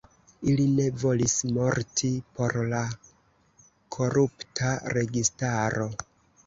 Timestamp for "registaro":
5.01-5.91